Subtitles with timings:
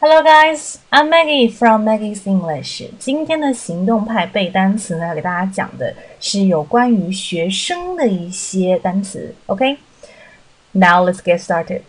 [0.00, 2.90] Hello guys, I'm Maggie from Maggie's English。
[2.98, 9.34] 今天的行动派背单词呢，要给大家讲的是有关于学生的一些单词。
[9.46, 11.10] OK，now、okay?
[11.10, 11.82] let's get started.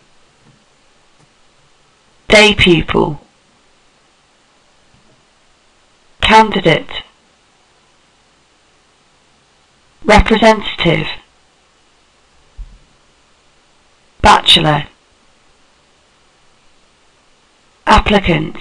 [2.28, 3.18] Day pupil,
[6.20, 7.04] candidate,
[10.04, 11.06] representative,
[14.22, 14.86] bachelor
[17.91, 18.55] Applicant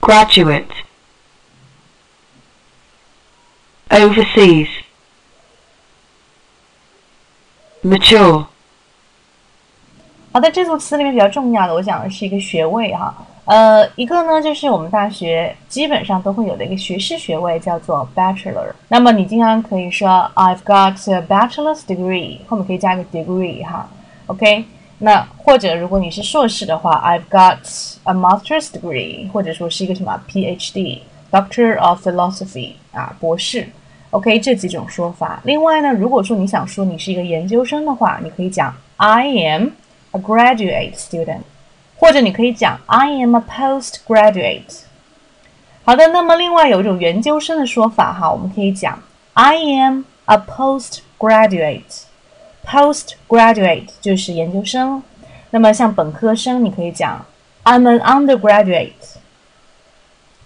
[0.00, 0.70] graduate
[3.90, 4.68] overseas
[7.82, 8.46] mature
[10.32, 13.14] 好的，这组词里面比较重要的，我讲的是一个学位哈。
[13.44, 18.72] 呃，一个呢就是我们大学基本上都会有的一个学士学位，叫做 bachelor。
[18.88, 23.88] 那么你经常可以说 I've got a bachelor's degree，后面可以加个 degree 哈。
[24.26, 24.64] OK。
[25.01, 27.57] 那或者如果你是硕士的话，I've got
[28.03, 33.67] a master's degree，或者说是一个什么 PhD，Doctor of Philosophy 啊，博士。
[34.11, 35.41] OK，这几种说法。
[35.43, 39.71] 另外呢，如果说你想说你是一个研究生的话，你可以讲 I am
[40.11, 41.41] a graduate student，
[41.97, 44.83] 或者你可以讲 I am a postgraduate。
[45.83, 48.97] 好的，那么另外有一种研究生的说法哈，我们可以讲
[49.33, 52.03] I am a postgraduate。
[52.64, 55.02] Postgraduate 就是研究生，
[55.50, 57.24] 那么像本科生，你可以讲
[57.64, 58.92] I'm an undergraduate。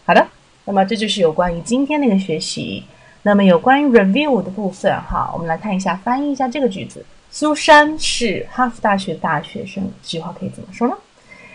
[0.05, 0.27] 好的，
[0.65, 2.85] 那么这就是有关于今天那个学习。
[3.23, 7.05] 那么有关于 review 的部分，哈，我们来看一下，翻译一下这个句子。
[7.29, 10.97] 苏珊是哈佛大学大学生，这句话可以怎么说呢？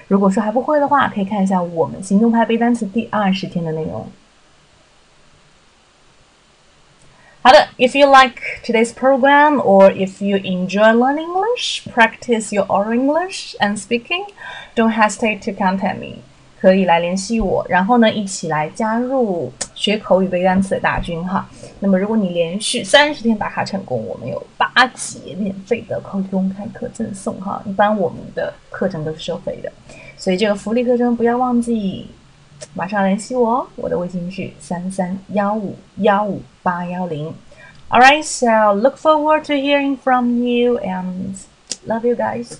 [0.09, 4.05] 如果说还不会的话，可以看一下我们行动派背单词第二十天的内容。
[7.43, 13.79] 好的，If you like today's program or if you enjoy learning English, practice your oral English and
[13.79, 14.25] speaking,
[14.75, 16.19] don't hesitate to contact me.
[16.59, 21.49] 可以来联系我，然后呢，一起来加入学口语背单词的大军哈。
[21.79, 27.59] 那么，如果你连续三十天打卡成功，我们有八节免费的口语公开课赠送哈。
[27.65, 29.73] 一般我们的课程都是收费的，
[30.15, 32.07] 所以这个福利课程不要忘记。
[32.74, 37.34] 马上联系我，我的微信是三三幺五幺五八幺零。
[37.88, 41.36] Alright, so look forward to hearing from you and
[41.86, 42.58] love you guys.